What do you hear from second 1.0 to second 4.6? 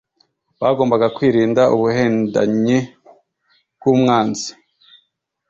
kwirinda ubuhendanyi bw’umwanzi,